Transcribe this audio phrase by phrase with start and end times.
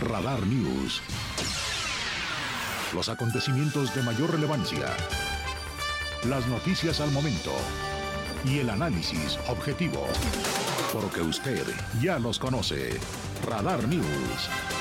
[0.00, 1.02] Radar News.
[2.94, 4.96] Los acontecimientos de mayor relevancia.
[6.24, 7.52] Las noticias al momento.
[8.44, 10.06] Y el análisis objetivo.
[10.92, 11.66] Porque usted
[12.00, 12.98] ya los conoce.
[13.46, 14.79] Radar News.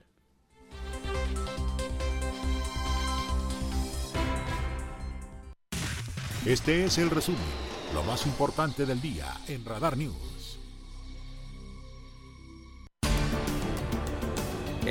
[6.45, 7.39] Este es el resumen,
[7.93, 10.40] lo más importante del día en Radar News.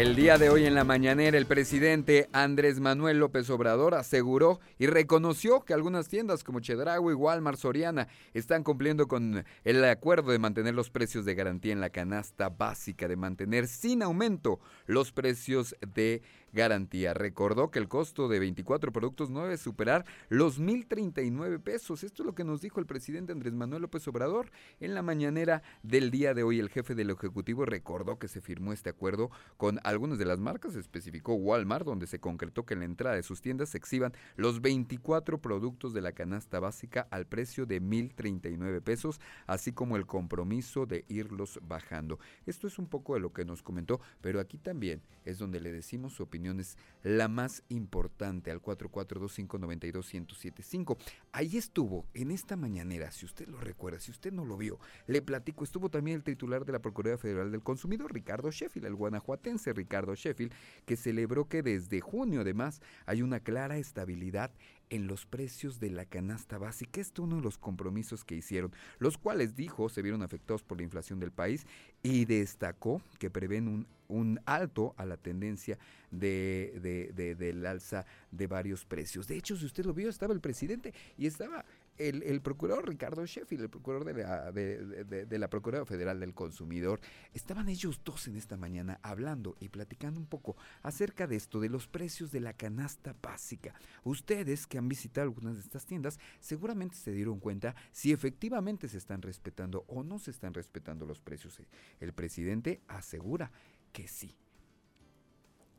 [0.01, 4.87] El día de hoy en la mañanera el presidente Andrés Manuel López Obrador aseguró y
[4.87, 10.73] reconoció que algunas tiendas como Chedraui, Walmart, Soriana están cumpliendo con el acuerdo de mantener
[10.73, 16.23] los precios de garantía en la canasta básica, de mantener sin aumento los precios de
[16.53, 17.15] garantía.
[17.15, 22.05] Recordó que el costo de 24 productos no debe superar los 1.039 pesos.
[22.05, 24.51] Esto es lo que nos dijo el presidente Andrés Manuel López Obrador
[24.81, 26.59] en la mañanera del día de hoy.
[26.59, 30.75] El jefe del Ejecutivo recordó que se firmó este acuerdo con algunas de las marcas,
[30.77, 34.61] especificó Walmart, donde se concretó que en la entrada de sus tiendas se exhiban los
[34.61, 40.87] 24 productos de la canasta básica al precio de 1.039 pesos, así como el compromiso
[40.87, 42.19] de irlos bajando.
[42.47, 45.73] Esto es un poco de lo que nos comentó, pero aquí también es donde le
[45.73, 50.97] decimos su opinión es la más importante al 442-592-1075.
[51.33, 55.23] Ahí estuvo, en esta mañanera, si usted lo recuerda, si usted no lo vio, le
[55.23, 59.73] platico, estuvo también el titular de la Procuraduría Federal del Consumidor, Ricardo Sheffield, el guanajuatense
[59.73, 60.53] Ricardo Sheffield,
[60.87, 64.51] que celebró que desde junio además hay una clara estabilidad
[64.91, 67.01] en los precios de la canasta básica.
[67.01, 70.79] Este es uno de los compromisos que hicieron, los cuales dijo se vieron afectados por
[70.79, 71.67] la inflación del país
[72.03, 75.79] y destacó que prevén un, un alto a la tendencia
[76.11, 79.27] de, de, del alza de varios precios.
[79.27, 81.65] De hecho, si usted lo vio, estaba el presidente y estaba
[82.09, 87.01] el, procurador Ricardo Sheffield, el procurador de la, de, la Procuraduría Federal del Consumidor,
[87.35, 91.69] estaban ellos dos en esta mañana hablando y platicando un poco acerca de esto, de
[91.69, 93.75] los precios de la canasta básica.
[94.05, 98.99] Ustedes que han visitado algunas de estas tiendas seguramente se dieron cuenta si efectivamente se
[98.99, 101.61] están respetando o no se están respetando los precios.
[102.01, 103.53] El presidente asegura
[103.93, 104.37] que sí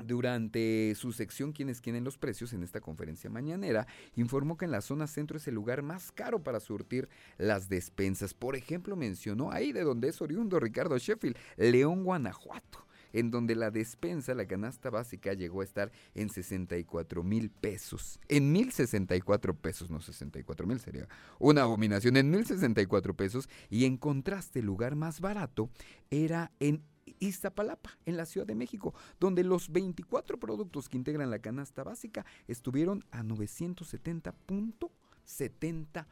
[0.02, 4.82] durante su sección Quienes quieren los precios en esta conferencia mañanera, informó que en la
[4.82, 8.34] zona centro es el lugar más caro para surtir las despensas.
[8.34, 13.72] Por ejemplo, mencionó ahí de donde es oriundo Ricardo Sheffield, León, Guanajuato en donde la
[13.72, 18.20] despensa, la canasta básica, llegó a estar en 64 mil pesos.
[18.28, 21.08] En 1064 pesos, no 64 mil, sería
[21.40, 22.18] una abominación.
[22.18, 23.50] En 1064 pesos.
[23.70, 25.70] Y en contraste, el lugar más barato
[26.10, 26.84] era en
[27.22, 32.26] Iztapalapa, en la Ciudad de México, donde los 24 productos que integran la canasta básica
[32.48, 36.06] estuvieron a 970.70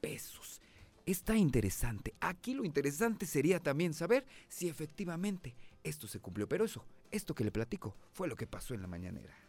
[0.00, 0.60] pesos.
[1.06, 2.12] Está interesante.
[2.20, 6.46] Aquí lo interesante sería también saber si efectivamente esto se cumplió.
[6.46, 9.47] Pero eso, esto que le platico, fue lo que pasó en la mañanera.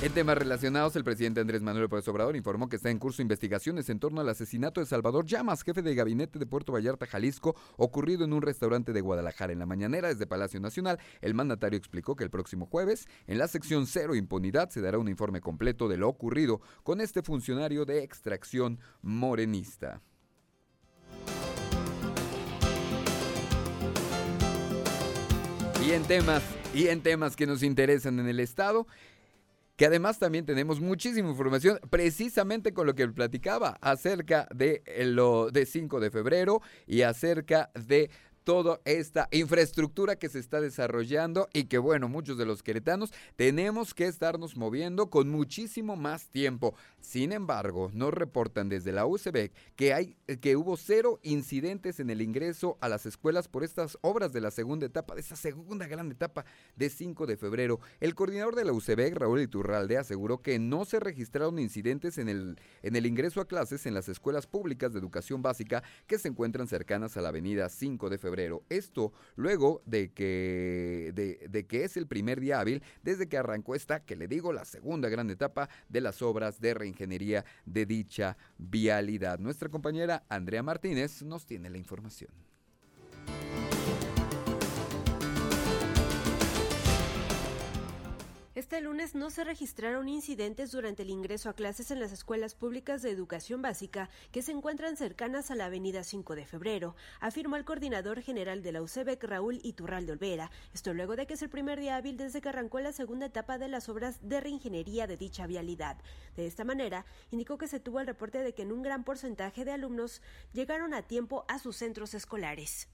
[0.00, 3.88] En temas relacionados, el presidente Andrés Manuel López Obrador informó que está en curso investigaciones
[3.88, 8.24] en torno al asesinato de Salvador Llamas, jefe de gabinete de Puerto Vallarta, Jalisco, ocurrido
[8.24, 9.52] en un restaurante de Guadalajara.
[9.52, 13.48] En la mañanera, desde Palacio Nacional, el mandatario explicó que el próximo jueves, en la
[13.48, 18.04] sección Cero Impunidad, se dará un informe completo de lo ocurrido con este funcionario de
[18.04, 20.00] extracción morenista.
[25.84, 28.86] Y en temas, y en temas que nos interesan en el Estado,
[29.78, 35.66] que además también tenemos muchísima información precisamente con lo que platicaba acerca de lo de
[35.66, 38.10] 5 de febrero y acerca de
[38.42, 43.94] toda esta infraestructura que se está desarrollando y que bueno, muchos de los queretanos tenemos
[43.94, 46.74] que estarnos moviendo con muchísimo más tiempo.
[47.08, 52.20] Sin embargo, nos reportan desde la UCB que hay que hubo cero incidentes en el
[52.20, 56.10] ingreso a las escuelas por estas obras de la segunda etapa, de esa segunda gran
[56.10, 56.44] etapa
[56.76, 57.80] de 5 de febrero.
[58.00, 62.60] El coordinador de la UCB, Raúl Iturralde, aseguró que no se registraron incidentes en el,
[62.82, 66.68] en el ingreso a clases en las escuelas públicas de educación básica que se encuentran
[66.68, 72.06] cercanas a la avenida 5 de febrero esto luego de que, de, que es el
[72.06, 76.02] primer día hábil desde que arrancó esta, que le digo, la segunda gran etapa de
[76.02, 76.97] las obras de reingeniería
[77.64, 79.38] de dicha vialidad.
[79.38, 82.30] Nuestra compañera Andrea Martínez nos tiene la información.
[88.58, 93.02] Este lunes no se registraron incidentes durante el ingreso a clases en las escuelas públicas
[93.02, 97.64] de educación básica que se encuentran cercanas a la avenida 5 de febrero, afirmó el
[97.64, 100.50] coordinador general de la UCEBEC, Raúl Iturralde Olvera.
[100.74, 103.58] Esto luego de que es el primer día hábil desde que arrancó la segunda etapa
[103.58, 105.96] de las obras de reingeniería de dicha vialidad.
[106.34, 109.64] De esta manera, indicó que se tuvo el reporte de que en un gran porcentaje
[109.64, 110.20] de alumnos
[110.52, 112.88] llegaron a tiempo a sus centros escolares.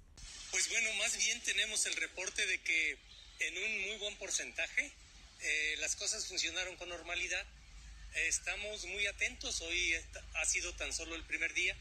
[0.51, 2.99] Pues bueno, más bien tenemos el reporte de que
[3.41, 4.93] en un muy buen porcentaje
[5.41, 7.45] eh, las cosas funcionaron con normalidad.
[8.15, 9.95] estamos muy atentos, hoy
[10.35, 11.77] ha sido tan solo el primer día,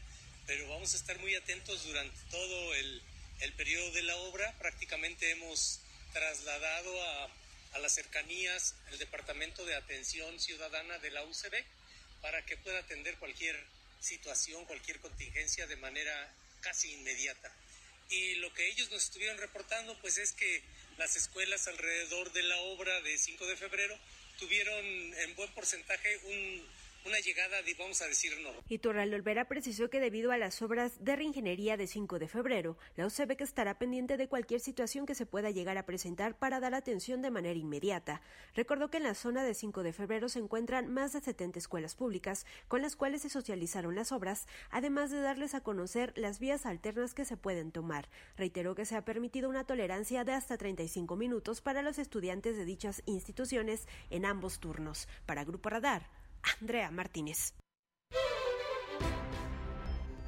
[0.46, 3.02] pero vamos a estar muy atentos durante todo el,
[3.40, 4.52] el periodo de la obra.
[4.58, 5.80] Prácticamente hemos
[6.12, 7.30] trasladado a,
[7.74, 11.54] a las cercanías el Departamento de Atención Ciudadana de la UCB
[12.20, 13.56] para que pueda atender cualquier
[14.00, 17.50] situación, cualquier contingencia de manera casi inmediata.
[18.10, 20.62] Y lo que ellos nos estuvieron reportando, pues es que
[20.98, 23.98] las escuelas alrededor de la obra de 5 de febrero
[24.38, 26.66] tuvieron en buen porcentaje un
[27.06, 28.62] una llegada, vamos a decir, normal.
[28.68, 32.78] Y Torral Olvera precisó que debido a las obras de reingeniería de 5 de febrero,
[32.96, 36.74] la UCB estará pendiente de cualquier situación que se pueda llegar a presentar para dar
[36.74, 38.22] atención de manera inmediata.
[38.54, 41.94] Recordó que en la zona de 5 de febrero se encuentran más de 70 escuelas
[41.94, 46.66] públicas con las cuales se socializaron las obras, además de darles a conocer las vías
[46.66, 48.08] alternas que se pueden tomar.
[48.36, 52.64] Reiteró que se ha permitido una tolerancia de hasta 35 minutos para los estudiantes de
[52.64, 55.08] dichas instituciones en ambos turnos.
[55.26, 56.08] Para Grupo Radar,
[56.60, 57.54] Andrea Martínez.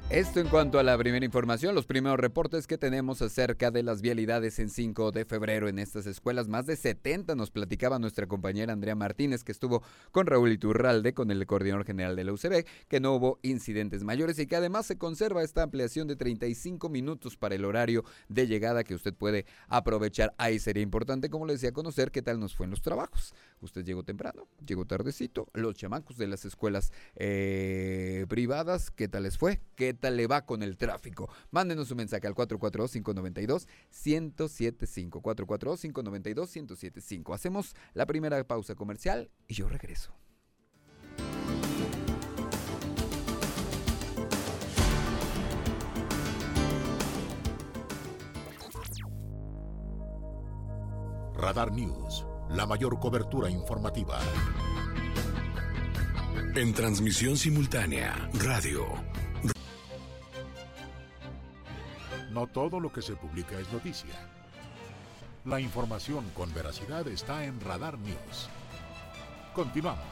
[0.09, 4.01] Esto en cuanto a la primera información, los primeros reportes que tenemos acerca de las
[4.01, 8.71] vialidades en 5 de febrero en estas escuelas, más de 70 nos platicaba nuestra compañera
[8.71, 13.01] Andrea Martínez que estuvo con Raúl Iturralde, con el coordinador general de la UCB, que
[13.01, 17.55] no hubo incidentes mayores y que además se conserva esta ampliación de 35 minutos para
[17.55, 20.33] el horario de llegada que usted puede aprovechar.
[20.37, 23.33] Ahí sería importante, como le decía, conocer qué tal nos fue en los trabajos.
[23.59, 29.37] Usted llegó temprano, llegó tardecito, los chamacos de las escuelas eh, privadas, ¿qué tal les
[29.37, 29.59] fue?
[29.75, 31.29] ¿Qué le va con el tráfico?
[31.51, 35.21] Mándenos un mensaje al 442-592-1075.
[35.21, 37.33] 442-592-1075.
[37.33, 40.13] Hacemos la primera pausa comercial y yo regreso.
[51.35, 54.19] Radar News, la mayor cobertura informativa.
[56.55, 58.85] En transmisión simultánea, radio
[62.37, 64.13] No todo lo que se publica es noticia.
[65.45, 68.47] La información con veracidad está en Radar News.
[69.55, 70.05] Continuamos.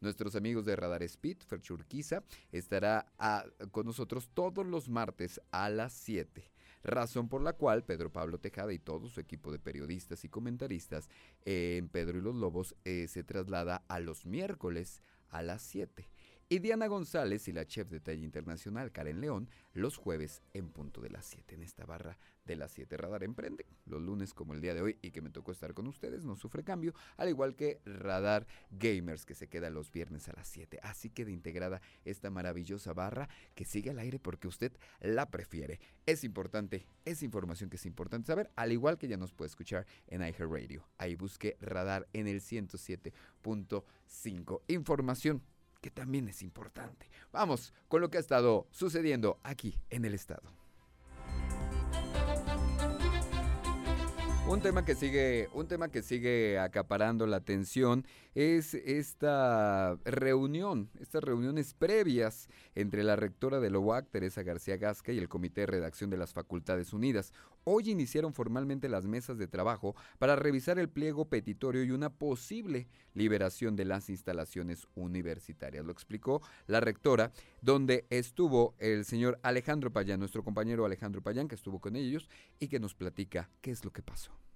[0.00, 2.22] Nuestros amigos de Radar Speed, Ferchurquiza,
[2.52, 3.06] estará
[3.70, 6.50] con nosotros todos los martes a las 7
[6.84, 11.08] razón por la cual Pedro Pablo Tejada y todo su equipo de periodistas y comentaristas
[11.44, 16.08] en Pedro y los Lobos eh, se traslada a los miércoles a las 7.
[16.48, 21.00] y Diana González y la chef de talla internacional Karen León los jueves en punto
[21.00, 22.16] de las 7 en esta barra
[22.48, 23.64] de las 7 Radar Emprende.
[23.84, 26.34] Los lunes como el día de hoy y que me tocó estar con ustedes no
[26.34, 30.80] sufre cambio, al igual que Radar Gamers que se queda los viernes a las 7.
[30.82, 35.78] Así que de integrada esta maravillosa barra que sigue al aire porque usted la prefiere.
[36.06, 39.86] Es importante, es información que es importante saber, al igual que ya nos puede escuchar
[40.08, 40.88] en iHeartRadio.
[40.96, 44.62] Ahí busque Radar en el 107.5.
[44.68, 45.44] Información
[45.82, 47.10] que también es importante.
[47.30, 50.67] Vamos con lo que ha estado sucediendo aquí en el estado.
[54.48, 61.22] Un tema que sigue, un tema que sigue acaparando la atención es esta reunión, estas
[61.22, 65.66] reuniones previas entre la rectora de la UAC, Teresa García Gasca, y el Comité de
[65.66, 67.34] Redacción de las Facultades Unidas.
[67.70, 72.88] Hoy iniciaron formalmente las mesas de trabajo para revisar el pliego petitorio y una posible
[73.12, 75.84] liberación de las instalaciones universitarias.
[75.84, 81.56] Lo explicó la rectora, donde estuvo el señor Alejandro Payán, nuestro compañero Alejandro Payán, que
[81.56, 84.47] estuvo con ellos y que nos platica qué es lo que pasó.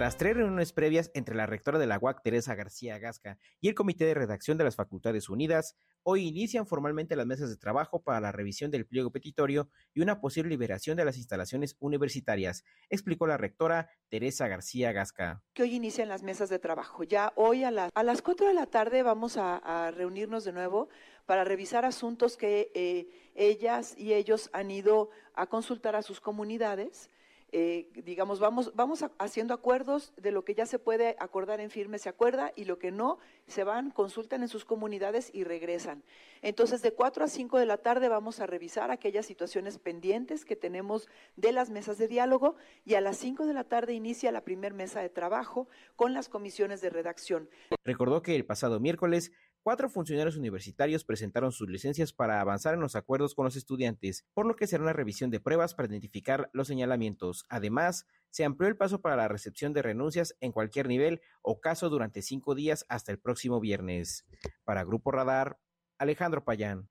[0.00, 3.74] Tras tres reuniones previas entre la rectora de la UAC, Teresa García Gasca, y el
[3.74, 8.18] Comité de Redacción de las Facultades Unidas, hoy inician formalmente las mesas de trabajo para
[8.18, 13.36] la revisión del pliego petitorio y una posible liberación de las instalaciones universitarias, explicó la
[13.36, 15.42] rectora Teresa García Gasca.
[15.52, 17.02] Que hoy inician las mesas de trabajo.
[17.02, 20.52] Ya hoy a, las a las 4 de la tarde vamos a, a, reunirnos de
[20.52, 20.88] nuevo
[21.26, 27.10] para revisar asuntos que eh, ellas y ellos han ido a consultar a sus comunidades
[27.52, 31.98] eh, digamos, vamos, vamos haciendo acuerdos de lo que ya se puede acordar en firme,
[31.98, 36.02] se acuerda, y lo que no, se van, consultan en sus comunidades y regresan.
[36.42, 40.56] Entonces, de 4 a 5 de la tarde vamos a revisar aquellas situaciones pendientes que
[40.56, 44.44] tenemos de las mesas de diálogo y a las 5 de la tarde inicia la
[44.44, 47.48] primer mesa de trabajo con las comisiones de redacción.
[47.84, 52.96] Recordó que el pasado miércoles Cuatro funcionarios universitarios presentaron sus licencias para avanzar en los
[52.96, 56.66] acuerdos con los estudiantes, por lo que será una revisión de pruebas para identificar los
[56.66, 57.44] señalamientos.
[57.50, 61.90] Además, se amplió el paso para la recepción de renuncias en cualquier nivel o caso
[61.90, 64.24] durante cinco días hasta el próximo viernes.
[64.64, 65.58] Para Grupo Radar,
[65.98, 66.88] Alejandro Payán.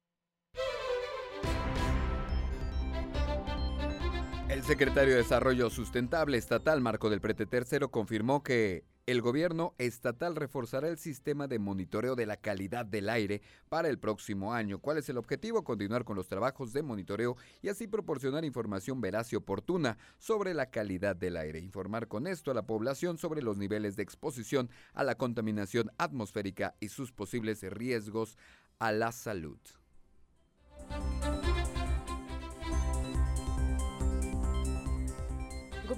[4.48, 10.36] El secretario de Desarrollo Sustentable Estatal, Marco del Prete Tercero, confirmó que el gobierno estatal
[10.36, 14.78] reforzará el sistema de monitoreo de la calidad del aire para el próximo año.
[14.78, 15.64] ¿Cuál es el objetivo?
[15.64, 20.70] Continuar con los trabajos de monitoreo y así proporcionar información veraz y oportuna sobre la
[20.70, 21.58] calidad del aire.
[21.58, 26.76] Informar con esto a la población sobre los niveles de exposición a la contaminación atmosférica
[26.80, 28.38] y sus posibles riesgos
[28.78, 29.58] a la salud.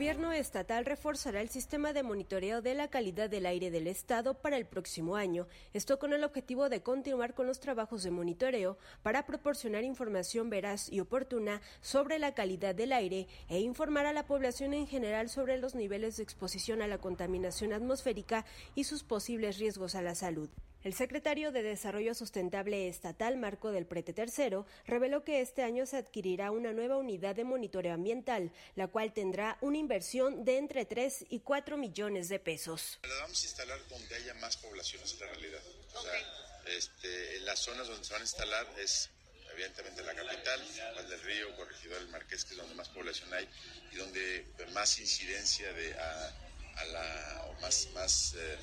[0.01, 4.57] Gobierno estatal reforzará el sistema de monitoreo de la calidad del aire del Estado para
[4.57, 9.27] el próximo año, esto con el objetivo de continuar con los trabajos de monitoreo para
[9.27, 14.73] proporcionar información veraz y oportuna sobre la calidad del aire e informar a la población
[14.73, 18.43] en general sobre los niveles de exposición a la contaminación atmosférica
[18.73, 20.49] y sus posibles riesgos a la salud.
[20.83, 25.97] El secretario de Desarrollo Sustentable Estatal, Marco del Prete Tercero, reveló que este año se
[25.97, 31.25] adquirirá una nueva unidad de monitoreo ambiental, la cual tendrá una inversión de entre 3
[31.29, 32.97] y 4 millones de pesos.
[33.03, 35.61] La vamos a instalar donde haya más poblaciones, en la realidad.
[35.93, 39.11] O sea, este, en las zonas donde se van a instalar es
[39.53, 40.61] evidentemente la capital,
[41.07, 43.47] del Río, Corregidor del Marqués, que es donde más población hay
[43.91, 46.35] y donde más incidencia de a,
[46.77, 48.57] a la, o más, más eh,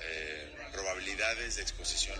[0.00, 0.67] eh,
[1.28, 2.16] probabilidades de exposición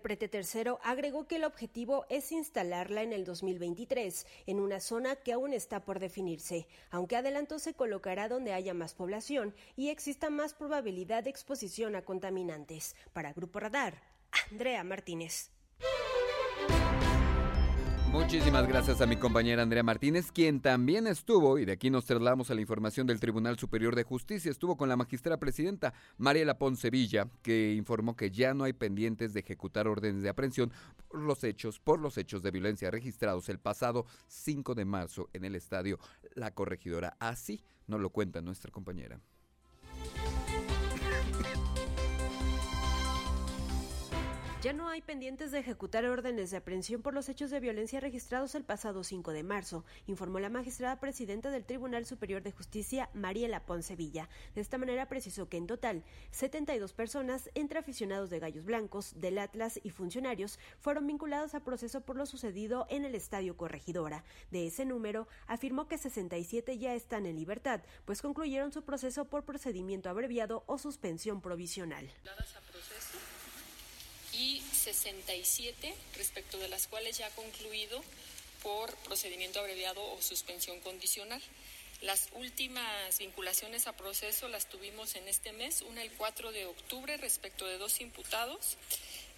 [0.00, 5.32] prete tercero agregó que el objetivo es instalarla en el 2023 en una zona que
[5.32, 10.54] aún está por definirse, aunque adelanto se colocará donde haya más población y exista más
[10.54, 12.94] probabilidad de exposición a contaminantes.
[13.12, 14.00] Para Grupo Radar,
[14.50, 15.50] Andrea Martínez.
[18.12, 22.50] Muchísimas gracias a mi compañera Andrea Martínez, quien también estuvo, y de aquí nos trasladamos
[22.50, 27.28] a la información del Tribunal Superior de Justicia, estuvo con la magistrada presidenta Mariela Poncevilla,
[27.40, 30.72] que informó que ya no hay pendientes de ejecutar órdenes de aprehensión
[31.08, 35.44] por los hechos, por los hechos de violencia registrados el pasado 5 de marzo en
[35.44, 36.00] el estadio
[36.34, 37.16] La Corregidora.
[37.20, 39.20] Así nos lo cuenta nuestra compañera.
[44.62, 48.54] Ya no hay pendientes de ejecutar órdenes de aprehensión por los hechos de violencia registrados
[48.54, 53.64] el pasado 5 de marzo, informó la magistrada presidenta del Tribunal Superior de Justicia, Mariela
[53.64, 54.28] Ponce Villa.
[54.54, 59.38] De esta manera precisó que en total 72 personas, entre aficionados de Gallos Blancos, del
[59.38, 64.24] Atlas y funcionarios, fueron vinculados a proceso por lo sucedido en el Estadio Corregidora.
[64.50, 69.46] De ese número, afirmó que 67 ya están en libertad, pues concluyeron su proceso por
[69.46, 72.10] procedimiento abreviado o suspensión provisional
[74.40, 78.02] y 67 respecto de las cuales ya ha concluido
[78.62, 81.42] por procedimiento abreviado o suspensión condicional.
[82.00, 87.18] Las últimas vinculaciones a proceso las tuvimos en este mes, una el 4 de octubre
[87.18, 88.78] respecto de dos imputados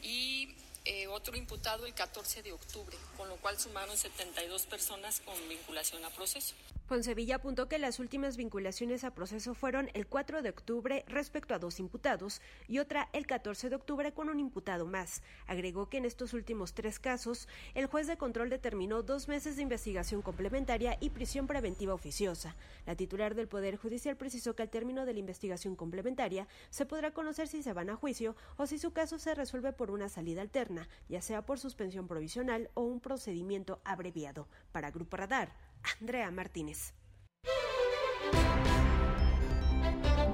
[0.02, 0.54] y
[0.84, 6.04] eh, otro imputado el 14 de octubre, con lo cual sumaron 72 personas con vinculación
[6.04, 6.54] a proceso.
[6.92, 11.58] Poncevilla apuntó que las últimas vinculaciones a proceso fueron el 4 de octubre respecto a
[11.58, 15.22] dos imputados y otra el 14 de octubre con un imputado más.
[15.46, 19.62] Agregó que en estos últimos tres casos, el juez de control determinó dos meses de
[19.62, 22.56] investigación complementaria y prisión preventiva oficiosa.
[22.84, 27.12] La titular del Poder Judicial precisó que al término de la investigación complementaria se podrá
[27.12, 30.42] conocer si se van a juicio o si su caso se resuelve por una salida
[30.42, 34.46] alterna, ya sea por suspensión provisional o un procedimiento abreviado.
[34.72, 35.54] Para Grupo Radar,
[36.00, 36.94] Andrea Martínez.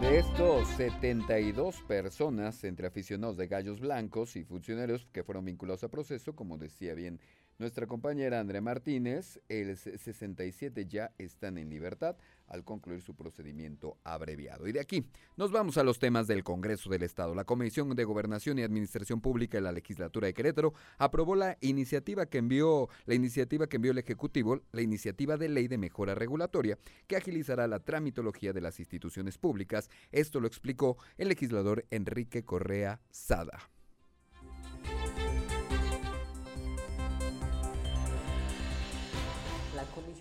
[0.00, 5.88] De estos 72 personas, entre aficionados de gallos blancos y funcionarios que fueron vinculados a
[5.88, 7.20] proceso, como decía bien
[7.58, 12.16] nuestra compañera Andrea Martínez, el 67 ya están en libertad
[12.48, 14.66] al concluir su procedimiento abreviado.
[14.66, 15.04] Y de aquí
[15.36, 17.34] nos vamos a los temas del Congreso del Estado.
[17.34, 22.26] La Comisión de Gobernación y Administración Pública de la Legislatura de Querétaro aprobó la iniciativa
[22.26, 26.78] que envió la iniciativa que envió el Ejecutivo, la iniciativa de ley de mejora regulatoria
[27.06, 29.90] que agilizará la tramitología de las instituciones públicas.
[30.12, 33.70] Esto lo explicó el legislador Enrique Correa Sada.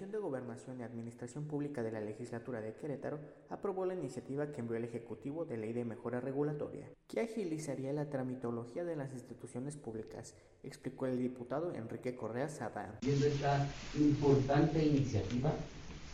[0.08, 4.62] Comisión de Gobernación y Administración Pública de la Legislatura de Querétaro aprobó la iniciativa que
[4.62, 9.76] envió el Ejecutivo de Ley de Mejora Regulatoria, que agilizaría la tramitología de las instituciones
[9.76, 10.34] públicas,
[10.64, 13.00] explicó el diputado Enrique Correa Sada.
[13.02, 15.52] Viendo esta importante iniciativa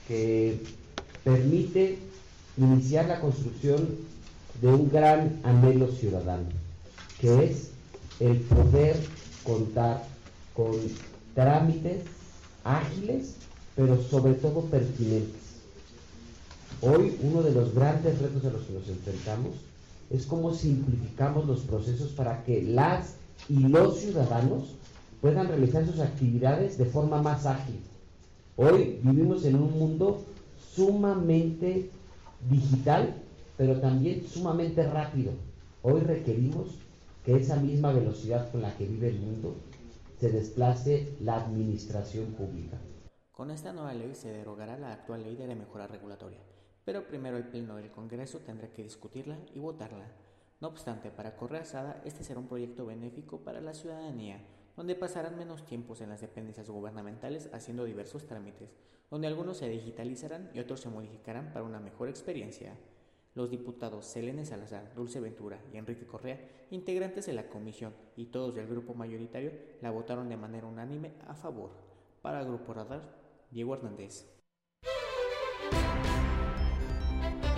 [0.07, 0.59] que
[1.23, 1.99] permite
[2.57, 3.87] iniciar la construcción
[4.59, 6.49] de un gran anhelo ciudadano,
[7.19, 7.71] que es
[8.19, 8.95] el poder
[9.43, 10.03] contar
[10.55, 10.73] con
[11.35, 12.03] trámites
[12.63, 13.42] ágiles
[13.75, 15.41] pero sobre todo pertinentes.
[16.81, 19.53] Hoy uno de los grandes retos a los que nos enfrentamos
[20.09, 23.15] es cómo simplificamos los procesos para que las
[23.49, 24.75] y los ciudadanos
[25.21, 27.79] puedan realizar sus actividades de forma más ágil.
[28.55, 30.21] Hoy vivimos en un mundo
[30.75, 31.89] sumamente
[32.49, 33.15] digital,
[33.57, 35.31] pero también sumamente rápido.
[35.81, 36.67] Hoy requerimos
[37.25, 39.55] que esa misma velocidad con la que vive el mundo
[40.19, 42.77] se desplace la administración pública.
[43.33, 46.37] Con esta nueva ley se derogará la actual ley de la mejora regulatoria,
[46.85, 50.05] pero primero el Pleno del Congreso tendrá que discutirla y votarla.
[50.61, 54.39] No obstante, para Correa Sada, este será un proyecto benéfico para la ciudadanía,
[54.77, 58.69] donde pasarán menos tiempos en las dependencias gubernamentales haciendo diversos trámites,
[59.09, 62.77] donde algunos se digitalizarán y otros se modificarán para una mejor experiencia.
[63.33, 68.53] Los diputados Selene Salazar, Dulce Ventura y Enrique Correa, integrantes de la comisión y todos
[68.53, 71.71] del grupo mayoritario, la votaron de manera unánime a favor.
[72.21, 73.22] Para Grupo Radar,
[73.53, 74.32] Diego Hernández.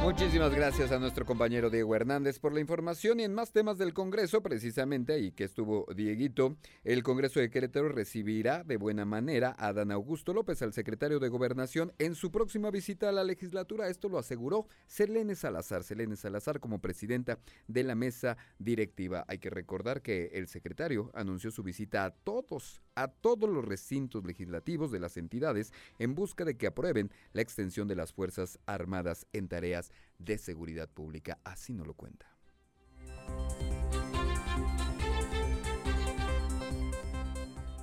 [0.06, 3.92] Muchísimas gracias a nuestro compañero Diego Hernández por la información y en más temas del
[3.92, 9.74] Congreso, precisamente ahí que estuvo Dieguito, el Congreso de Querétaro recibirá de buena manera a
[9.74, 13.90] Dan Augusto López, al secretario de Gobernación, en su próxima visita a la legislatura.
[13.90, 19.26] Esto lo aseguró Selene Salazar, Selene Salazar como presidenta de la mesa directiva.
[19.28, 24.24] Hay que recordar que el secretario anunció su visita a todos, a todos los recintos
[24.24, 29.26] legislativos de las entidades en busca de que aprueben la extensión de las Fuerzas Armadas
[29.34, 31.40] en tareas de seguridad pública.
[31.44, 32.28] Así no lo cuenta.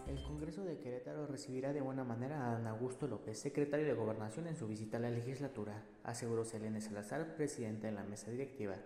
[0.07, 4.47] El Congreso de Querétaro recibirá de buena manera a Ana Augusto López, secretario de Gobernación,
[4.47, 8.77] en su visita a la legislatura, aseguró Selene Salazar, presidenta de la mesa directiva.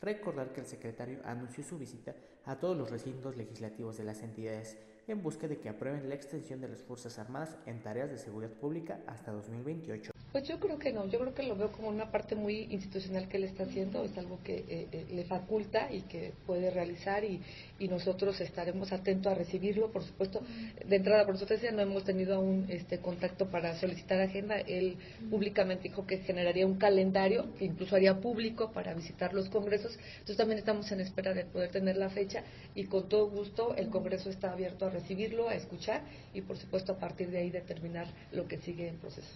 [0.00, 2.14] Recordar que el secretario anunció su visita
[2.46, 6.60] a todos los recintos legislativos de las entidades en busca de que aprueben la extensión
[6.60, 10.12] de las Fuerzas Armadas en tareas de seguridad pública hasta 2028.
[10.32, 13.26] Pues yo creo que no, yo creo que lo veo como una parte muy institucional
[13.28, 17.24] que él está haciendo, es algo que eh, eh, le faculta y que puede realizar
[17.24, 17.40] y,
[17.80, 20.40] y, nosotros estaremos atentos a recibirlo, por supuesto.
[20.86, 24.60] De entrada, por supuesto, no hemos tenido aún este contacto para solicitar agenda.
[24.60, 24.96] Él
[25.30, 29.98] públicamente dijo que generaría un calendario que incluso haría público para visitar los congresos.
[30.12, 32.44] Entonces también estamos en espera de poder tener la fecha
[32.76, 36.92] y con todo gusto el Congreso está abierto a recibirlo, a escuchar y por supuesto
[36.92, 39.28] a partir de ahí determinar lo que sigue en proceso.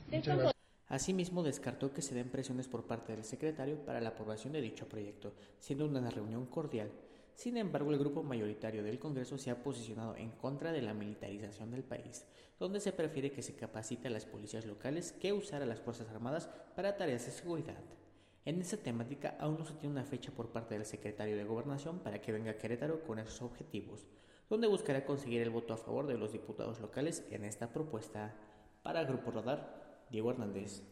[0.89, 4.89] Asimismo, descartó que se den presiones por parte del secretario para la aprobación de dicho
[4.89, 6.91] proyecto, siendo una reunión cordial.
[7.35, 11.71] Sin embargo, el grupo mayoritario del Congreso se ha posicionado en contra de la militarización
[11.71, 12.27] del país,
[12.61, 16.09] donde se prefiere que se capacite a las policías locales que usar a las Fuerzas
[16.11, 17.83] Armadas para tareas de seguridad.
[18.45, 21.99] En esta temática aún no se tiene una fecha por parte del secretario de Gobernación
[22.01, 24.07] para que venga a Querétaro con esos objetivos,
[24.51, 28.37] donde buscará conseguir el voto a favor de los diputados locales en esta propuesta.
[28.83, 29.84] Para Grupo Radar,
[30.15, 30.85] Diego Hernández.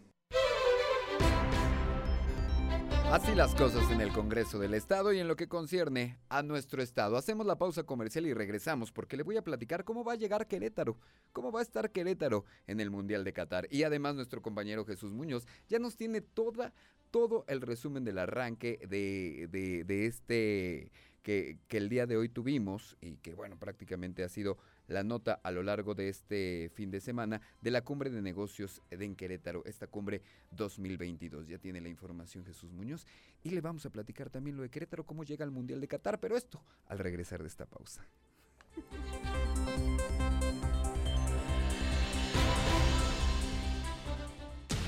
[3.13, 6.83] Así las cosas en el Congreso del Estado y en lo que concierne a nuestro
[6.83, 7.17] Estado.
[7.17, 10.49] Hacemos la pausa comercial y regresamos porque le voy a platicar cómo va a llegar
[10.49, 10.99] Querétaro,
[11.33, 13.69] cómo va a estar Querétaro en el Mundial de Qatar.
[13.71, 16.73] Y además nuestro compañero Jesús Muñoz ya nos tiene toda,
[17.13, 20.91] todo el resumen del arranque de, de, de este
[21.23, 24.59] que, que el día de hoy tuvimos y que bueno, prácticamente ha sido
[24.89, 28.83] la nota a lo largo de este fin de semana de la cumbre de negocios
[28.91, 31.49] en Querétaro, esta cumbre 2022.
[31.49, 33.07] Ya tiene la información Jesús Muñoz
[33.43, 36.21] y le vamos a platicar también lo de Querétaro, cómo llega al Mundial de Qatar,
[36.21, 38.07] pero esto al regresar de esta pausa.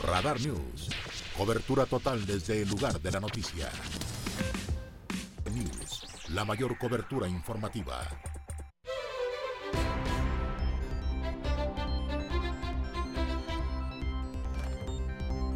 [0.03, 0.91] Radar News.
[1.37, 3.71] Cobertura total desde el lugar de la noticia.
[5.51, 6.29] News.
[6.29, 8.07] La mayor cobertura informativa.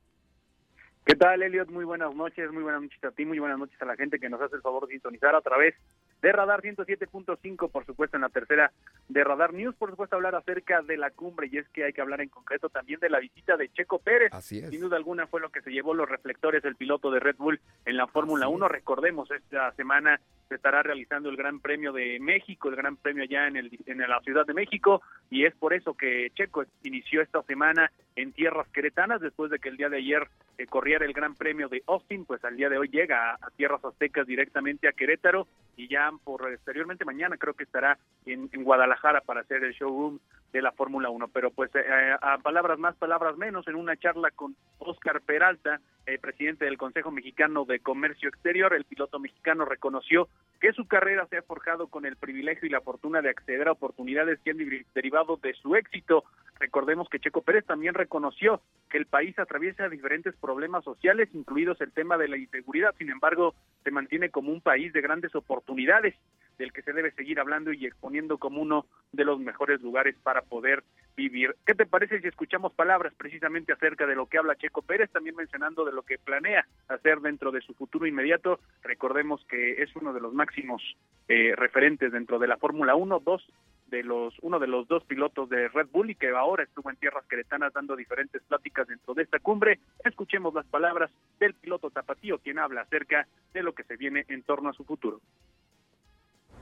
[1.05, 1.71] ¿Qué tal, Eliot?
[1.71, 4.31] Muy buenas noches, muy buenas noches a ti, muy buenas noches a la gente que
[4.31, 5.75] nos hace el favor de sintonizar a través
[6.23, 8.73] de Radar 107.5, por supuesto en la tercera
[9.09, 12.01] de Radar News, por supuesto hablar acerca de la cumbre y es que hay que
[12.01, 14.33] hablar en concreto también de la visita de Checo Pérez.
[14.33, 14.71] Así es.
[14.71, 17.61] Sin duda alguna fue lo que se llevó los reflectores del piloto de Red Bull
[17.85, 18.69] en la Fórmula 1.
[18.69, 23.49] Recordemos, esta semana se estará realizando el Gran Premio de México, el Gran Premio allá
[23.49, 27.43] en, el, en la Ciudad de México, y es por eso que Checo inició esta
[27.43, 31.35] semana en tierras queretanas, después de que el día de ayer eh, corriera el Gran
[31.35, 34.93] Premio de Austin, pues al día de hoy llega a, a, tierras aztecas directamente a
[34.93, 39.75] Querétaro, y ya por exteriormente mañana creo que estará en, en Guadalajara para hacer el
[39.75, 40.19] showroom
[40.53, 41.29] de la Fórmula 1.
[41.29, 46.21] Pero pues eh, a palabras más, palabras menos, en una charla con Oscar Peralta, el
[46.21, 50.29] presidente del Consejo Mexicano de Comercio Exterior, el piloto mexicano reconoció
[50.61, 53.73] que su carrera se ha forjado con el privilegio y la fortuna de acceder a
[53.73, 54.59] oportunidades que han
[54.95, 56.25] derivado de su éxito.
[56.61, 61.93] Recordemos que Checo Pérez también reconoció que el país atraviesa diferentes problemas sociales, incluidos el
[61.93, 62.95] tema de la inseguridad.
[62.97, 66.15] Sin embargo, se mantiene como un país de grandes oportunidades
[66.57, 70.43] del que se debe seguir hablando y exponiendo como uno de los mejores lugares para
[70.43, 70.85] poder
[71.17, 71.57] vivir.
[71.65, 75.35] ¿Qué te parece si escuchamos palabras precisamente acerca de lo que habla Checo Pérez, también
[75.35, 78.61] mencionando de lo que planea hacer dentro de su futuro inmediato?
[78.83, 80.83] Recordemos que es uno de los máximos
[81.29, 83.45] eh, referentes dentro de la Fórmula 1, dos
[83.89, 86.97] de los uno de los dos pilotos de Red Bull y que ahora estuvo en
[86.97, 89.79] tierras queretanas dando diferentes pláticas dentro de esta cumbre.
[90.05, 94.43] Escuchemos las palabras del piloto tapatío quien habla acerca de lo que se viene en
[94.43, 95.21] torno a su futuro.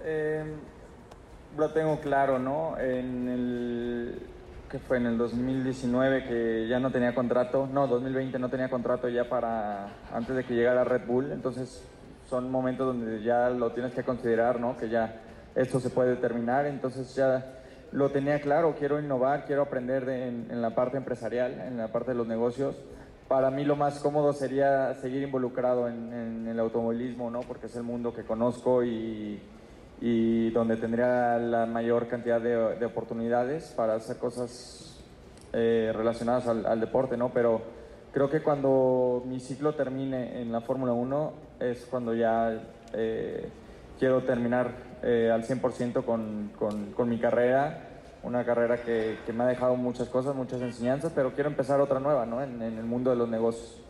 [0.02, 0.44] Eh,
[1.56, 2.76] lo tengo claro, ¿no?
[2.78, 4.18] En el
[4.74, 9.08] que fue en el 2019 que ya no tenía contrato, no, 2020 no tenía contrato
[9.08, 11.80] ya para antes de que llegara Red Bull, entonces
[12.28, 14.76] son momentos donde ya lo tienes que considerar, ¿no?
[14.76, 15.20] Que ya
[15.54, 17.54] esto se puede terminar, entonces ya
[17.92, 21.92] lo tenía claro, quiero innovar, quiero aprender de, en, en, la parte empresarial, en la
[21.92, 22.74] parte de los negocios.
[23.28, 27.42] Para mí lo más cómodo sería seguir involucrado en, en el automovilismo, ¿no?
[27.42, 29.40] Porque es el mundo que conozco y,
[30.00, 34.84] y donde tendría la mayor cantidad de, de oportunidades para hacer cosas
[35.56, 37.28] eh, relacionadas al, deporte, ¿no?
[37.32, 37.62] Pero
[38.12, 42.60] creo que cuando mi ciclo termine en la Fórmula 1 es cuando ya
[42.92, 43.48] eh,
[43.96, 44.72] quiero terminar
[45.04, 47.88] eh, al 100% con, con, con, mi carrera
[48.24, 52.26] una carrera que, me ha dejado muchas cosas, muchas enseñanzas, pero quiero empezar otra nueva
[52.26, 52.42] ¿no?
[52.42, 53.83] en el mundo de los negocios.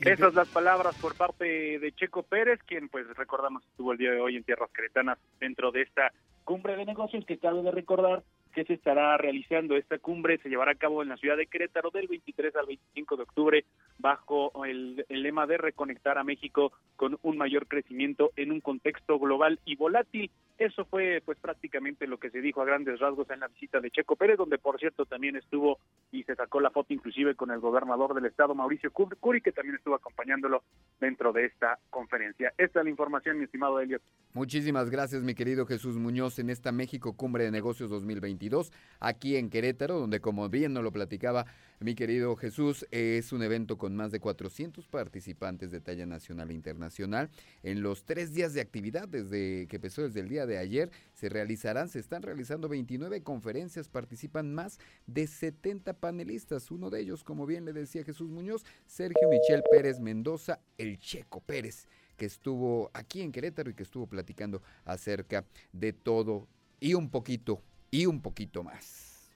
[0.00, 4.20] Esas las palabras por parte de Checo Pérez, quien pues recordamos estuvo el día de
[4.20, 6.10] hoy en tierras cretanas dentro de esta
[6.44, 8.22] cumbre de negocios que cabe de recordar
[8.54, 9.76] que se estará realizando.
[9.76, 13.16] Esta cumbre se llevará a cabo en la ciudad de Querétaro del 23 al 25
[13.16, 13.64] de octubre
[13.98, 19.18] bajo el, el, lema de reconectar a México con un mayor crecimiento en un contexto
[19.18, 20.30] global y volátil.
[20.60, 23.90] Eso fue pues prácticamente lo que se dijo a grandes rasgos en la visita de
[23.90, 25.78] Checo Pérez, donde por cierto también estuvo
[26.12, 29.76] y se sacó la foto inclusive con el gobernador del estado, Mauricio Curi, que también
[29.76, 30.62] estuvo acompañándolo
[31.00, 32.52] dentro de esta conferencia.
[32.58, 34.02] Esta es la información, mi estimado Elliot.
[34.34, 38.70] Muchísimas gracias, mi querido Jesús Muñoz, en esta México Cumbre de Negocios 2022,
[39.00, 41.46] aquí en Querétaro, donde como bien nos lo platicaba
[41.82, 46.54] mi querido Jesús, es un evento con más de 400 participantes de talla nacional e
[46.54, 47.30] internacional.
[47.62, 51.28] En los tres días de actividad, desde que empezó desde el día de ayer, se
[51.28, 56.70] realizarán, se están realizando 29 conferencias, participan más de 70 panelistas.
[56.70, 61.40] Uno de ellos, como bien le decía Jesús Muñoz, Sergio Michel Pérez Mendoza, el Checo
[61.40, 61.86] Pérez
[62.20, 66.46] que estuvo aquí en Querétaro y que estuvo platicando acerca de todo
[66.78, 69.30] y un poquito, y un poquito más.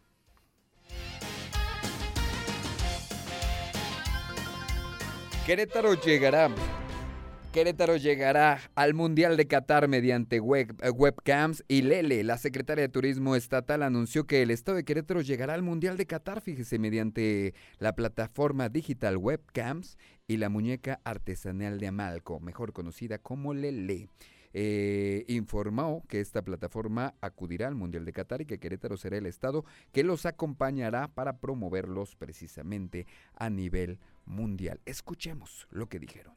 [5.46, 6.50] Querétaro llegará.
[7.54, 13.36] Querétaro llegará al Mundial de Qatar mediante web, webcams y Lele, la secretaria de Turismo
[13.36, 17.94] Estatal, anunció que el Estado de Querétaro llegará al Mundial de Qatar, fíjese, mediante la
[17.94, 24.08] plataforma digital Webcams y la muñeca artesanal de Amalco, mejor conocida como Lele.
[24.52, 29.26] Eh, informó que esta plataforma acudirá al Mundial de Qatar y que Querétaro será el
[29.26, 34.80] estado que los acompañará para promoverlos precisamente a nivel mundial.
[34.86, 36.34] Escuchemos lo que dijeron.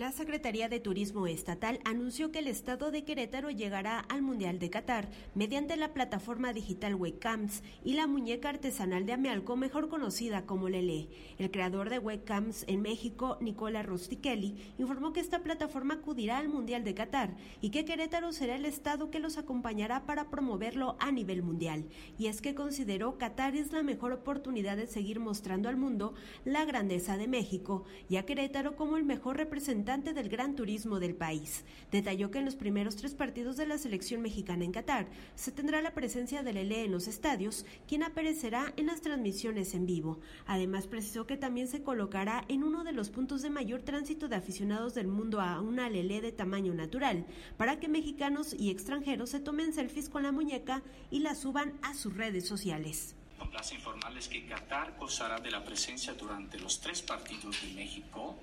[0.00, 4.70] La Secretaría de Turismo Estatal anunció que el estado de Querétaro llegará al Mundial de
[4.70, 10.70] Qatar mediante la plataforma digital Webcams y la muñeca artesanal de Amealco, mejor conocida como
[10.70, 11.10] Lele.
[11.36, 16.82] El creador de Webcams en México, Nicola Rustichelli, informó que esta plataforma acudirá al Mundial
[16.82, 21.42] de Qatar y que Querétaro será el estado que los acompañará para promoverlo a nivel
[21.42, 21.84] mundial.
[22.18, 26.14] Y es que consideró Qatar es la mejor oportunidad de seguir mostrando al mundo
[26.46, 31.16] la grandeza de México y a Querétaro como el mejor representante del gran turismo del
[31.16, 31.64] país.
[31.90, 35.82] Detalló que en los primeros tres partidos de la selección mexicana en Qatar se tendrá
[35.82, 40.20] la presencia de Lele en los estadios, quien aparecerá en las transmisiones en vivo.
[40.46, 44.36] Además, precisó que también se colocará en uno de los puntos de mayor tránsito de
[44.36, 47.26] aficionados del mundo a una Lele de tamaño natural,
[47.56, 51.94] para que mexicanos y extranjeros se tomen selfies con la muñeca y la suban a
[51.94, 57.62] sus redes sociales complace informarles que Qatar gozará de la presencia durante los tres partidos
[57.62, 58.38] de México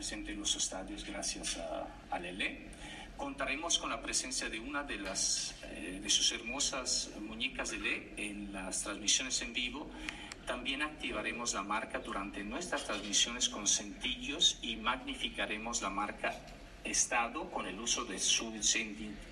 [0.00, 1.58] presente en los estadios gracias
[2.10, 2.68] a, Lele.
[3.18, 8.12] Contaremos con la presencia de una de, las, eh, de sus hermosas muñecas de Lele
[8.16, 9.90] en las transmisiones en vivo.
[10.46, 16.34] También activaremos la marca durante nuestras transmisiones con centillos y magnificaremos la marca
[16.82, 18.74] Estado con el uso de sus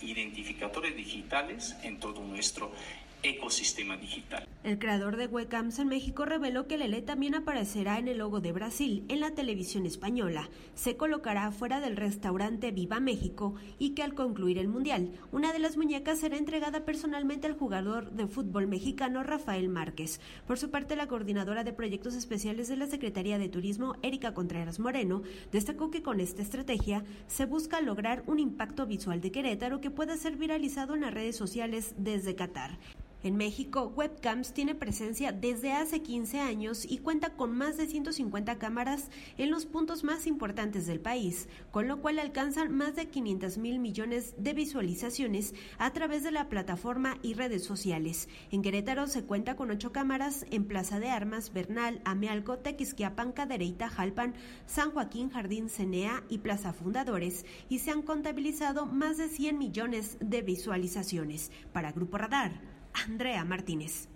[0.03, 2.75] identificadores digitales en todo nuestro
[3.23, 4.47] ecosistema digital.
[4.69, 8.53] El creador de Webcams en México reveló que Lele también aparecerá en el logo de
[8.53, 10.51] Brasil en la televisión española.
[10.75, 15.59] Se colocará fuera del restaurante Viva México y que al concluir el Mundial, una de
[15.59, 20.21] las muñecas será entregada personalmente al jugador de fútbol mexicano Rafael Márquez.
[20.47, 24.81] Por su parte, la coordinadora de proyectos especiales de la Secretaría de Turismo, Erika Contreras
[24.81, 29.91] Moreno, destacó que con esta estrategia se busca lograr un impacto visual de Querétaro que
[29.91, 32.79] pueda ser viralizado en las redes sociales desde Qatar.
[33.25, 38.59] En México, Webcams tiene presencia desde hace 15 años y cuenta con más de 150
[38.59, 43.59] cámaras en los puntos más importantes del país, con lo cual alcanzan más de 500
[43.59, 48.29] mil millones de visualizaciones a través de la plataforma y redes sociales.
[48.53, 53.89] En Querétaro se cuenta con ocho cámaras en Plaza de Armas, Bernal, Amealco, Tequisquiapan, Cadereyta,
[53.89, 54.35] Jalpan,
[54.67, 60.19] San Joaquín, Jardín Cenea y Plaza Fundadores y se han contabilizado más de 100 millones
[60.21, 61.51] de visualizaciones.
[61.73, 62.78] Para Grupo Radar.
[63.05, 64.09] Andrea Martínez.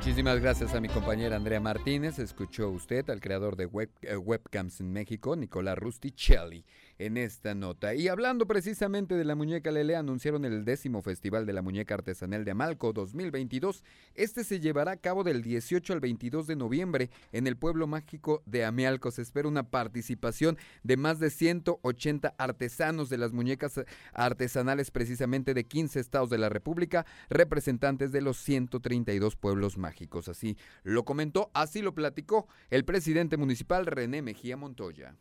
[0.00, 2.18] Muchísimas gracias a mi compañera Andrea Martínez.
[2.18, 3.68] Escuchó usted al creador de
[4.00, 6.64] eh, Webcams en México, Nicolás Rusticelli,
[7.00, 7.94] en esta nota.
[7.94, 12.44] Y hablando precisamente de la muñeca Lele, anunciaron el décimo Festival de la Muñeca Artesanal
[12.44, 13.82] de Amalco 2022.
[14.14, 18.42] Este se llevará a cabo del 18 al 22 de noviembre en el pueblo mágico
[18.44, 19.10] de Amealco.
[19.10, 23.80] Se espera una participación de más de 180 artesanos de las muñecas
[24.12, 30.28] artesanales precisamente de 15 estados de la República, representantes de los 132 pueblos mágicos.
[30.28, 35.16] Así lo comentó, así lo platicó el presidente municipal René Mejía Montoya.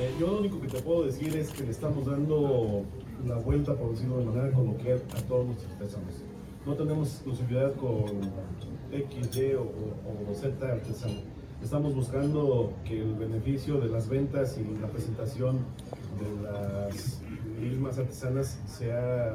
[0.00, 2.82] Eh, yo lo único que te puedo decir es que le estamos dando
[3.28, 6.14] la vuelta, por decirlo de manera coloquial, a todos nuestros artesanos.
[6.66, 8.04] No tenemos exclusividad con
[8.90, 11.20] X, Y o, Z artesano.
[11.62, 15.58] Estamos buscando que el beneficio de las ventas y la presentación
[16.18, 17.20] de las
[17.60, 19.32] mismas artesanas sea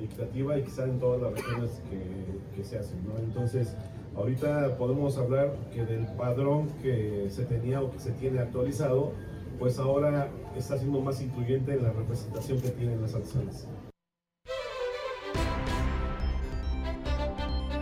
[0.00, 3.04] equitativa y sea en todas las regiones que, que se hacen.
[3.08, 3.18] ¿no?
[3.18, 3.74] Entonces,
[4.16, 9.12] ahorita podemos hablar que del padrón que se tenía o que se tiene actualizado,
[9.58, 13.68] pues ahora está siendo más incluyente en la representación que tienen las artesanas.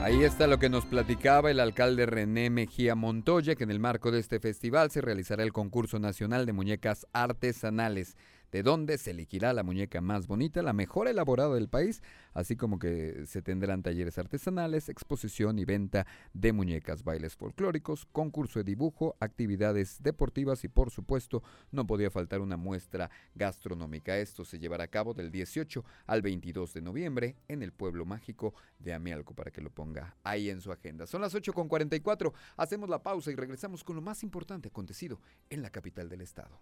[0.01, 4.11] Ahí está lo que nos platicaba el alcalde René Mejía Montoya, que en el marco
[4.11, 8.15] de este festival se realizará el concurso nacional de muñecas artesanales
[8.55, 12.79] de donde se elegirá la muñeca más bonita, la mejor elaborada del país, así como
[12.79, 19.17] que se tendrán talleres artesanales, exposición y venta de muñecas, bailes folclóricos, concurso de dibujo,
[19.19, 24.19] actividades deportivas y por supuesto no podía faltar una muestra gastronómica.
[24.19, 28.55] Esto se llevará a cabo del 18 al 22 de noviembre en el pueblo mágico
[28.79, 31.09] de Amialco para que lo ponga ahí en su agenda.
[31.09, 35.71] Son las 8.44, hacemos la pausa y regresamos con lo más importante acontecido en la
[35.71, 36.61] capital del estado.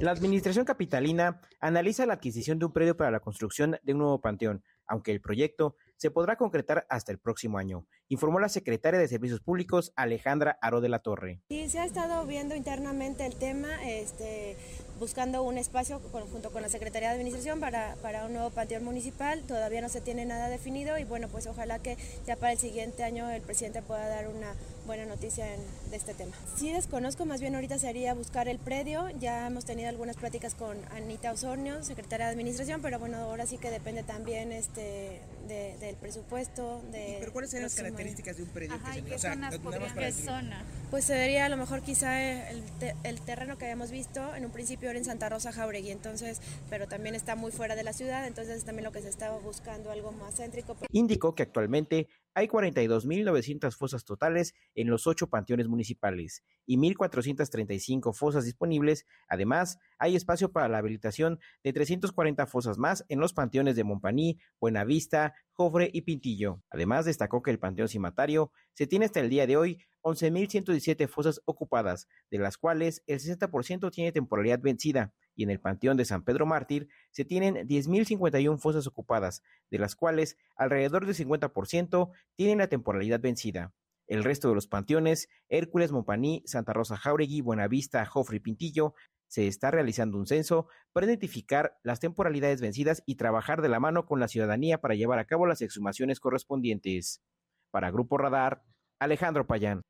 [0.00, 4.18] La administración capitalina analiza la adquisición de un predio para la construcción de un nuevo
[4.18, 9.08] panteón, aunque el proyecto se podrá concretar hasta el próximo año, informó la secretaria de
[9.08, 11.42] Servicios Públicos Alejandra Aro de la Torre.
[11.50, 14.56] Sí, se ha estado viendo internamente el tema, este,
[15.00, 15.98] buscando un espacio
[16.30, 19.42] junto con la Secretaría de Administración para, para un nuevo panteón municipal.
[19.42, 23.02] Todavía no se tiene nada definido y bueno, pues ojalá que ya para el siguiente
[23.02, 24.54] año el presidente pueda dar una
[24.86, 26.32] buena noticia de este tema.
[26.56, 29.08] Sí desconozco, más bien ahorita sería buscar el predio.
[29.18, 33.56] Ya hemos tenido algunas pláticas con Anita Osornio, secretaria de Administración, pero bueno, ahora sí
[33.56, 36.82] que depende también este, del presupuesto.
[36.92, 39.50] De ¿Pero cuáles serían las características de un predio Ajá, que se, o sea,
[39.96, 40.64] ¿Qué zona?
[40.90, 42.64] Pues sería a lo mejor quizá el,
[43.04, 46.88] el, terreno que habíamos visto, en un principio era en Santa Rosa Jauregui, entonces, pero
[46.88, 50.10] también está muy fuera de la ciudad, entonces también lo que se estaba buscando algo
[50.10, 50.76] más céntrico.
[50.90, 58.44] Indicó que actualmente hay 42.900 fosas totales en los ocho panteones municipales y 1.435 fosas
[58.44, 59.04] disponibles.
[59.28, 64.38] Además, hay espacio para la habilitación de 340 fosas más en los panteones de Montpaní,
[64.60, 66.62] Buenavista, Jofre y Pintillo.
[66.70, 71.40] Además, destacó que el Panteón Cimatario se tiene hasta el día de hoy 11.117 fosas
[71.44, 76.24] ocupadas, de las cuales el 60% tiene temporalidad vencida, y en el Panteón de San
[76.24, 82.68] Pedro Mártir se tienen 10.051 fosas ocupadas, de las cuales alrededor del 50% tienen la
[82.68, 83.72] temporalidad vencida.
[84.06, 88.94] El resto de los panteones, Hércules, Montpaní, Santa Rosa Jauregui, Buenavista, Jofre Pintillo,
[89.28, 94.06] se está realizando un censo para identificar las temporalidades vencidas y trabajar de la mano
[94.06, 97.22] con la ciudadanía para llevar a cabo las exhumaciones correspondientes.
[97.70, 98.64] Para Grupo Radar,
[98.98, 99.82] Alejandro Payán.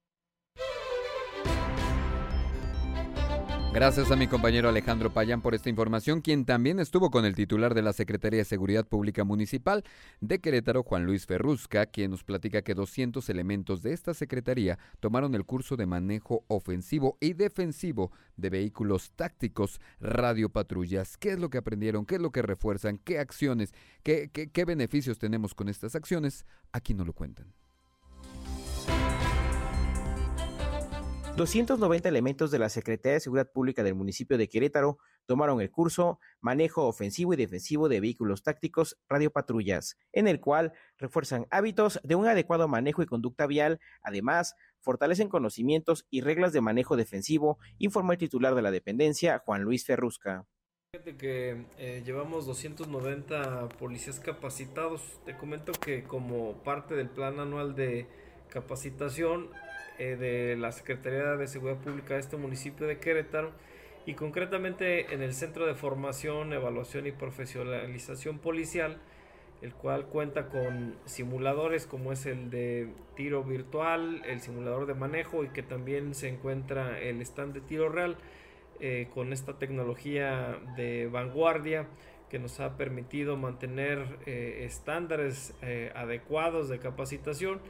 [3.73, 7.73] Gracias a mi compañero Alejandro Payán por esta información, quien también estuvo con el titular
[7.73, 9.85] de la Secretaría de Seguridad Pública Municipal
[10.21, 15.37] de Querétaro, Juan Luis Ferrusca, quien nos platica que 200 elementos de esta secretaría tomaron
[15.37, 21.17] el curso de manejo ofensivo y defensivo de vehículos tácticos radiopatrullas.
[21.17, 22.07] ¿Qué es lo que aprendieron?
[22.07, 22.99] ¿Qué es lo que refuerzan?
[22.99, 23.73] ¿Qué acciones?
[24.03, 26.45] ¿Qué, qué, beneficios tenemos con estas acciones?
[26.73, 27.47] Aquí nos lo cuentan.
[31.41, 36.21] 290 elementos de la Secretaría de Seguridad Pública del municipio de Querétaro tomaron el curso
[36.43, 42.27] Manejo Ofensivo y Defensivo de Vehículos Tácticos Radiopatrullas, en el cual refuerzan hábitos de un
[42.27, 48.19] adecuado manejo y conducta vial, además fortalecen conocimientos y reglas de manejo defensivo, informó el
[48.19, 50.45] titular de la dependencia, Juan Luis Ferrusca.
[50.93, 55.01] Fíjate que eh, llevamos 290 policías capacitados.
[55.25, 58.09] Te comento que como parte del plan anual de
[58.51, 59.49] capacitación
[60.01, 63.53] eh, de la Secretaría de Seguridad Pública de este municipio de Querétaro
[64.07, 68.97] y concretamente en el Centro de Formación, Evaluación y Profesionalización Policial,
[69.61, 75.45] el cual cuenta con simuladores como es el de tiro virtual, el simulador de manejo
[75.45, 78.17] y que también se encuentra el stand de tiro real
[78.81, 81.89] eh, con esta tecnología de vanguardia
[82.31, 85.53] que nos ha permitido mantener eh, estándares
[85.95, 87.61] adecuados de capacitación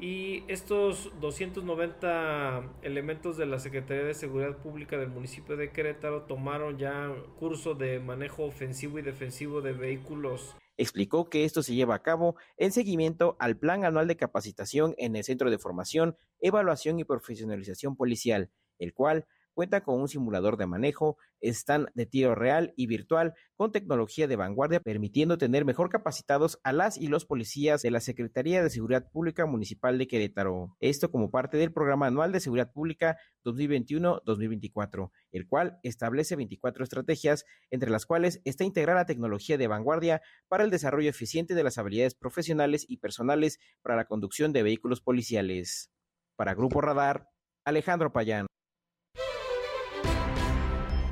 [0.00, 6.78] y estos 290 elementos de la Secretaría de Seguridad Pública del municipio de Querétaro tomaron
[6.78, 10.56] ya curso de manejo ofensivo y defensivo de vehículos.
[10.78, 15.14] Explicó que esto se lleva a cabo en seguimiento al Plan Anual de Capacitación en
[15.16, 20.66] el Centro de Formación, Evaluación y Profesionalización Policial, el cual Cuenta con un simulador de
[20.66, 26.58] manejo, stand de tiro real y virtual con tecnología de vanguardia, permitiendo tener mejor capacitados
[26.62, 30.76] a las y los policías de la Secretaría de Seguridad Pública Municipal de Querétaro.
[30.80, 37.44] Esto como parte del Programa Anual de Seguridad Pública 2021-2024, el cual establece 24 estrategias,
[37.70, 41.78] entre las cuales está integrar la tecnología de vanguardia para el desarrollo eficiente de las
[41.78, 45.90] habilidades profesionales y personales para la conducción de vehículos policiales.
[46.36, 47.28] Para Grupo Radar,
[47.64, 48.46] Alejandro Payán.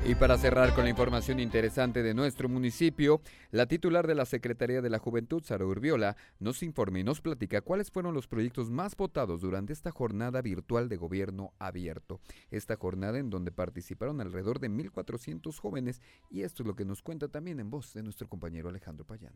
[0.05, 3.21] Y para cerrar con la información interesante de nuestro municipio,
[3.51, 7.61] la titular de la Secretaría de la Juventud, Sara Urbiola, nos informa y nos platica
[7.61, 12.21] cuáles fueron los proyectos más votados durante esta jornada virtual de gobierno abierto.
[12.49, 17.01] Esta jornada en donde participaron alrededor de 1.400 jóvenes y esto es lo que nos
[17.01, 19.33] cuenta también en voz de nuestro compañero Alejandro Payán.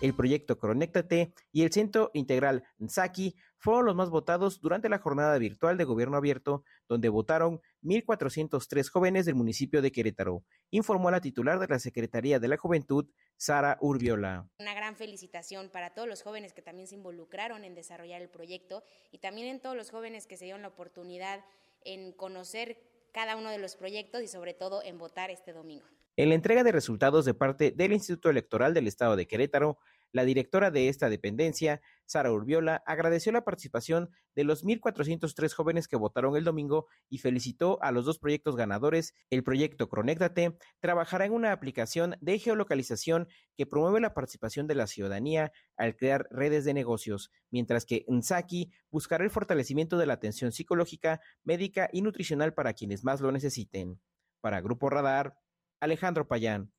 [0.00, 5.36] el proyecto Conéctate y el Centro Integral Nsaki fueron los más votados durante la jornada
[5.38, 11.58] virtual de gobierno abierto, donde votaron 1.403 jóvenes del municipio de Querétaro, informó la titular
[11.58, 13.06] de la Secretaría de la Juventud,
[13.36, 14.48] Sara Urbiola.
[14.58, 18.82] Una gran felicitación para todos los jóvenes que también se involucraron en desarrollar el proyecto
[19.10, 21.44] y también en todos los jóvenes que se dieron la oportunidad
[21.84, 22.78] en conocer
[23.12, 25.86] cada uno de los proyectos y sobre todo en votar este domingo.
[26.16, 29.78] En la entrega de resultados de parte del Instituto Electoral del Estado de Querétaro,
[30.12, 35.96] la directora de esta dependencia, Sara Urbiola, agradeció la participación de los 1.403 jóvenes que
[35.96, 39.14] votaron el domingo y felicitó a los dos proyectos ganadores.
[39.30, 44.86] El proyecto Cronéctate trabajará en una aplicación de geolocalización que promueve la participación de la
[44.86, 50.52] ciudadanía al crear redes de negocios, mientras que Nsaki buscará el fortalecimiento de la atención
[50.52, 54.00] psicológica, médica y nutricional para quienes más lo necesiten.
[54.40, 55.36] Para Grupo Radar,
[55.80, 56.72] Alejandro Payán.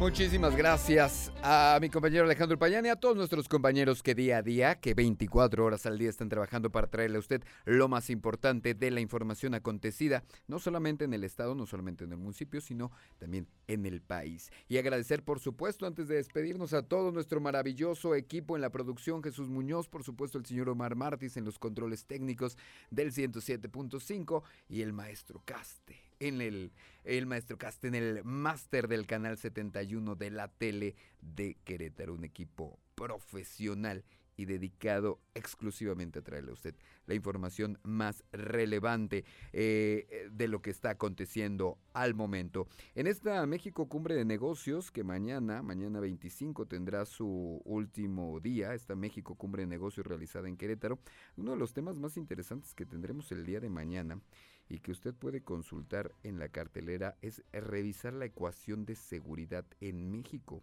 [0.00, 4.42] Muchísimas gracias a mi compañero Alejandro Payán y a todos nuestros compañeros que día a
[4.42, 8.74] día, que 24 horas al día están trabajando para traerle a usted lo más importante
[8.74, 12.90] de la información acontecida, no solamente en el estado, no solamente en el municipio, sino
[13.18, 14.50] también en el país.
[14.66, 19.22] Y agradecer, por supuesto, antes de despedirnos a todo nuestro maravilloso equipo en la producción,
[19.22, 22.58] Jesús Muñoz, por supuesto el señor Omar Martis en los controles técnicos
[22.90, 26.72] del 107.5 y el maestro Caste en el,
[27.04, 32.24] el maestro Cast, en el máster del canal 71 de la tele de Querétaro, un
[32.24, 34.04] equipo profesional
[34.36, 36.74] y dedicado exclusivamente a traerle a usted
[37.06, 42.66] la información más relevante eh, de lo que está aconteciendo al momento.
[42.94, 48.94] En esta México Cumbre de Negocios, que mañana, mañana 25, tendrá su último día, esta
[48.94, 50.98] México Cumbre de Negocios realizada en Querétaro,
[51.36, 54.20] uno de los temas más interesantes que tendremos el día de mañana
[54.68, 60.10] y que usted puede consultar en la cartelera es revisar la ecuación de seguridad en
[60.10, 60.62] México.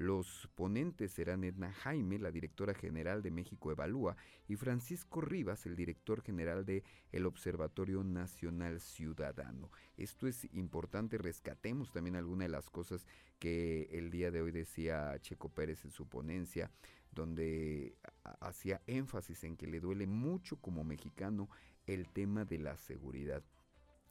[0.00, 4.16] Los ponentes serán Edna Jaime, la directora general de México Evalúa,
[4.48, 9.70] y Francisco Rivas, el director general de el Observatorio Nacional Ciudadano.
[9.98, 13.06] Esto es importante, rescatemos también algunas de las cosas
[13.38, 16.70] que el día de hoy decía Checo Pérez en su ponencia,
[17.12, 17.94] donde
[18.40, 21.50] hacía énfasis en que le duele mucho como mexicano
[21.86, 23.44] el tema de la seguridad.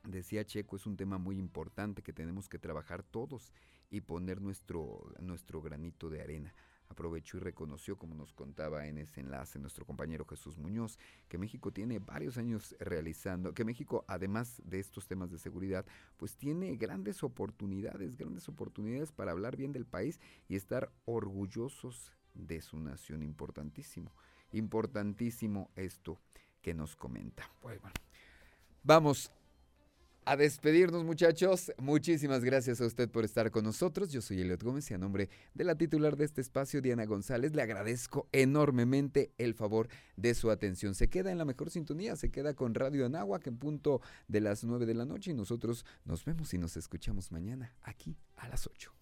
[0.03, 3.51] Decía Checo, es un tema muy importante que tenemos que trabajar todos
[3.89, 6.53] y poner nuestro, nuestro granito de arena.
[6.89, 11.71] Aprovechó y reconoció, como nos contaba en ese enlace nuestro compañero Jesús Muñoz, que México
[11.71, 15.85] tiene varios años realizando, que México, además de estos temas de seguridad,
[16.17, 22.59] pues tiene grandes oportunidades, grandes oportunidades para hablar bien del país y estar orgullosos de
[22.61, 23.21] su nación.
[23.21, 24.11] Importantísimo,
[24.51, 26.19] importantísimo esto
[26.63, 27.49] que nos comenta.
[27.61, 27.95] Pues bueno,
[28.83, 29.31] vamos
[30.29, 31.73] a despedirnos muchachos.
[31.79, 34.11] Muchísimas gracias a usted por estar con nosotros.
[34.11, 37.55] Yo soy Eliot Gómez y a nombre de la titular de este espacio, Diana González,
[37.55, 40.93] le agradezco enormemente el favor de su atención.
[40.93, 44.63] Se queda en la mejor sintonía, se queda con Radio Anáhuac en punto de las
[44.63, 48.67] 9 de la noche y nosotros nos vemos y nos escuchamos mañana aquí a las
[48.67, 48.98] 8.